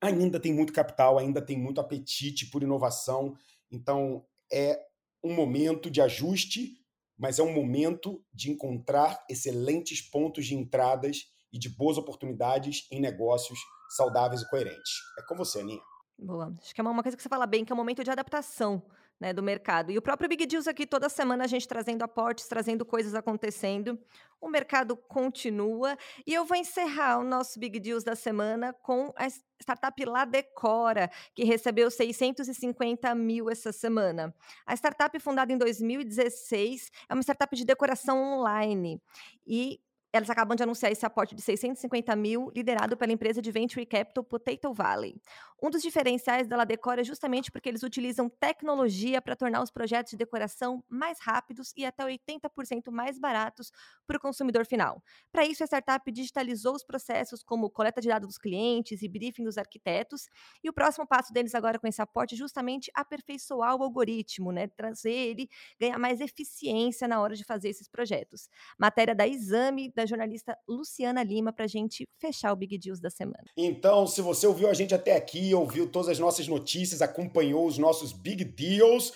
ainda 0.00 0.40
tem 0.40 0.52
muito 0.52 0.72
capital, 0.72 1.18
ainda 1.18 1.40
tem 1.40 1.58
muito 1.58 1.80
apetite 1.80 2.46
por 2.46 2.62
inovação, 2.62 3.36
então 3.70 4.24
é 4.52 4.80
um 5.22 5.34
momento 5.34 5.90
de 5.90 6.00
ajuste, 6.00 6.78
mas 7.16 7.38
é 7.38 7.42
um 7.42 7.52
momento 7.52 8.24
de 8.32 8.50
encontrar 8.50 9.24
excelentes 9.28 10.00
pontos 10.00 10.46
de 10.46 10.54
entradas 10.54 11.26
e 11.52 11.58
de 11.58 11.68
boas 11.68 11.98
oportunidades 11.98 12.86
em 12.90 13.00
negócios 13.00 13.58
saudáveis 13.96 14.42
e 14.42 14.48
coerentes. 14.48 15.00
É 15.18 15.22
com 15.22 15.34
você, 15.34 15.60
Aninha. 15.60 15.82
Boa. 16.18 16.54
Acho 16.60 16.74
que 16.74 16.80
é 16.80 16.84
uma 16.84 17.02
coisa 17.02 17.16
que 17.16 17.22
você 17.22 17.28
fala 17.28 17.46
bem, 17.46 17.64
que 17.64 17.72
é 17.72 17.74
um 17.74 17.78
momento 17.78 18.04
de 18.04 18.10
adaptação 18.10 18.82
né, 19.22 19.32
do 19.32 19.42
mercado. 19.42 19.92
E 19.92 19.96
o 19.96 20.02
próprio 20.02 20.28
Big 20.28 20.46
Deals 20.46 20.66
aqui, 20.66 20.84
toda 20.84 21.08
semana 21.08 21.44
a 21.44 21.46
gente 21.46 21.66
trazendo 21.68 22.02
aportes, 22.02 22.48
trazendo 22.48 22.84
coisas 22.84 23.14
acontecendo. 23.14 23.96
O 24.40 24.48
mercado 24.48 24.96
continua. 24.96 25.96
E 26.26 26.34
eu 26.34 26.44
vou 26.44 26.56
encerrar 26.56 27.18
o 27.18 27.24
nosso 27.24 27.58
Big 27.58 27.78
Deals 27.78 28.02
da 28.02 28.16
semana 28.16 28.72
com 28.72 29.12
a 29.16 29.28
startup 29.60 30.04
La 30.04 30.24
Decora, 30.24 31.08
que 31.36 31.44
recebeu 31.44 31.88
650 31.88 33.14
mil 33.14 33.48
essa 33.48 33.70
semana. 33.70 34.34
A 34.66 34.74
startup, 34.74 35.16
fundada 35.20 35.52
em 35.52 35.58
2016, 35.58 36.90
é 37.08 37.14
uma 37.14 37.22
startup 37.22 37.54
de 37.54 37.64
decoração 37.64 38.40
online. 38.40 39.00
E 39.46 39.80
elas 40.12 40.28
acabam 40.28 40.54
de 40.54 40.62
anunciar 40.62 40.92
esse 40.92 41.06
aporte 41.06 41.34
de 41.34 41.40
650 41.40 42.14
mil, 42.16 42.50
liderado 42.54 42.96
pela 42.96 43.12
empresa 43.12 43.40
de 43.40 43.50
venture 43.50 43.86
capital 43.86 44.22
Potato 44.22 44.72
Valley. 44.72 45.20
Um 45.62 45.70
dos 45.70 45.80
diferenciais 45.80 46.46
da 46.46 46.56
La 46.56 46.64
Decora 46.64 47.00
é 47.00 47.04
justamente 47.04 47.50
porque 47.50 47.70
eles 47.70 47.82
utilizam 47.82 48.28
tecnologia 48.28 49.22
para 49.22 49.34
tornar 49.34 49.62
os 49.62 49.70
projetos 49.70 50.10
de 50.10 50.16
decoração 50.18 50.84
mais 50.88 51.18
rápidos 51.20 51.72
e 51.76 51.86
até 51.86 52.04
80% 52.04 52.90
mais 52.90 53.18
baratos 53.18 53.72
para 54.06 54.18
o 54.18 54.20
consumidor 54.20 54.66
final. 54.66 55.02
Para 55.30 55.46
isso, 55.46 55.62
a 55.62 55.66
startup 55.66 56.10
digitalizou 56.12 56.74
os 56.74 56.84
processos 56.84 57.42
como 57.42 57.70
coleta 57.70 58.00
de 58.00 58.08
dados 58.08 58.28
dos 58.28 58.38
clientes 58.38 59.00
e 59.00 59.08
briefing 59.08 59.44
dos 59.44 59.56
arquitetos. 59.56 60.28
E 60.62 60.68
o 60.68 60.72
próximo 60.72 61.06
passo 61.06 61.32
deles 61.32 61.54
agora 61.54 61.78
com 61.78 61.86
esse 61.86 62.02
aporte 62.02 62.34
é 62.34 62.38
justamente 62.38 62.90
aperfeiçoar 62.94 63.76
o 63.76 63.82
algoritmo, 63.82 64.52
né? 64.52 64.66
trazer 64.66 65.12
ele, 65.12 65.48
ganhar 65.80 65.98
mais 65.98 66.20
eficiência 66.20 67.08
na 67.08 67.20
hora 67.20 67.34
de 67.34 67.44
fazer 67.44 67.70
esses 67.70 67.88
projetos. 67.88 68.48
Matéria 68.78 69.14
da 69.14 69.26
Exame, 69.26 69.90
da 69.92 70.02
da 70.02 70.06
jornalista 70.06 70.58
Luciana 70.68 71.22
Lima 71.22 71.52
para 71.52 71.64
a 71.64 71.68
gente 71.68 72.08
fechar 72.18 72.52
o 72.52 72.56
Big 72.56 72.76
Deals 72.78 73.00
da 73.00 73.08
semana. 73.08 73.44
Então, 73.56 74.06
se 74.06 74.20
você 74.20 74.46
ouviu 74.46 74.68
a 74.68 74.74
gente 74.74 74.94
até 74.94 75.16
aqui, 75.16 75.51
ouviu 75.54 75.90
todas 75.90 76.08
as 76.08 76.18
nossas 76.18 76.48
notícias, 76.48 77.02
acompanhou 77.02 77.66
os 77.66 77.78
nossos 77.78 78.12
Big 78.12 78.44
Deals, 78.44 79.12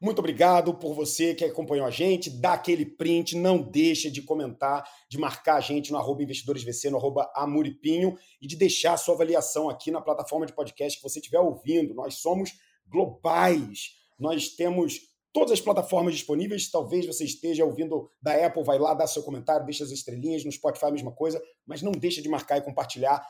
muito 0.00 0.20
obrigado 0.20 0.72
por 0.72 0.94
você 0.94 1.34
que 1.34 1.44
acompanhou 1.44 1.84
a 1.84 1.90
gente, 1.90 2.30
dá 2.30 2.54
aquele 2.54 2.86
print, 2.86 3.36
não 3.36 3.60
deixa 3.60 4.10
de 4.10 4.22
comentar, 4.22 4.82
de 5.10 5.18
marcar 5.18 5.56
a 5.56 5.60
gente 5.60 5.92
no 5.92 5.98
arroba 5.98 6.22
investidoresvc, 6.22 6.88
no 6.88 6.96
arroba 6.96 7.30
amuripinho 7.36 8.16
e 8.40 8.46
de 8.46 8.56
deixar 8.56 8.94
a 8.94 8.96
sua 8.96 9.14
avaliação 9.14 9.68
aqui 9.68 9.90
na 9.90 10.00
plataforma 10.00 10.46
de 10.46 10.54
podcast 10.54 10.98
que 10.98 11.02
você 11.06 11.18
estiver 11.18 11.38
ouvindo. 11.38 11.92
Nós 11.92 12.14
somos 12.14 12.52
globais, 12.88 13.90
nós 14.18 14.48
temos 14.48 15.02
todas 15.34 15.52
as 15.52 15.60
plataformas 15.60 16.14
disponíveis. 16.14 16.70
Talvez 16.70 17.04
você 17.04 17.24
esteja 17.24 17.66
ouvindo 17.66 18.10
da 18.22 18.46
Apple, 18.46 18.64
vai 18.64 18.78
lá, 18.78 18.94
dá 18.94 19.06
seu 19.06 19.22
comentário, 19.22 19.66
deixa 19.66 19.84
as 19.84 19.90
estrelinhas, 19.90 20.46
no 20.46 20.50
Spotify 20.50 20.86
a 20.86 20.92
mesma 20.92 21.12
coisa, 21.12 21.42
mas 21.66 21.82
não 21.82 21.92
deixa 21.92 22.22
de 22.22 22.28
marcar 22.30 22.56
e 22.56 22.62
compartilhar 22.62 23.22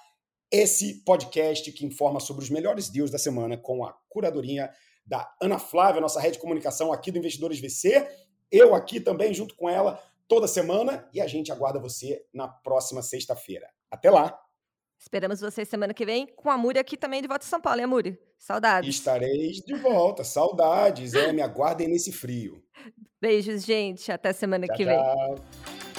esse 0.50 1.02
podcast 1.04 1.70
que 1.72 1.86
informa 1.86 2.18
sobre 2.20 2.42
os 2.42 2.50
melhores 2.50 2.88
deals 2.88 3.10
da 3.10 3.18
semana 3.18 3.56
com 3.56 3.84
a 3.84 3.94
curadoria 4.08 4.70
da 5.06 5.32
Ana 5.40 5.58
Flávia, 5.58 6.00
nossa 6.00 6.20
rede 6.20 6.34
de 6.34 6.40
comunicação 6.40 6.92
aqui 6.92 7.10
do 7.10 7.18
Investidores 7.18 7.60
VC. 7.60 8.06
Eu 8.50 8.74
aqui 8.74 9.00
também, 9.00 9.32
junto 9.32 9.54
com 9.54 9.68
ela, 9.68 10.00
toda 10.28 10.48
semana. 10.48 11.08
E 11.12 11.20
a 11.20 11.26
gente 11.26 11.52
aguarda 11.52 11.78
você 11.78 12.24
na 12.32 12.48
próxima 12.48 13.02
sexta-feira. 13.02 13.68
Até 13.90 14.10
lá! 14.10 14.38
Esperamos 14.98 15.40
vocês 15.40 15.66
semana 15.68 15.94
que 15.94 16.04
vem 16.04 16.26
com 16.26 16.50
a 16.50 16.58
Muri 16.58 16.78
aqui 16.78 16.96
também 16.96 17.22
de 17.22 17.28
volta 17.28 17.44
em 17.44 17.48
São 17.48 17.60
Paulo, 17.60 17.80
hein, 17.80 17.86
Muri? 17.86 18.18
Saudades. 18.38 18.94
Estareis 18.94 19.56
de 19.56 19.74
volta. 19.74 20.22
Saudades. 20.22 21.14
É, 21.14 21.32
me 21.32 21.40
aguardem 21.40 21.88
nesse 21.88 22.12
frio. 22.12 22.62
Beijos, 23.20 23.64
gente. 23.64 24.12
Até 24.12 24.32
semana 24.32 24.66
tchau, 24.66 24.76
que 24.76 24.84
tchau. 24.84 25.34
vem. 25.34 25.89